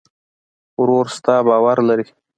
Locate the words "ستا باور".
1.17-1.77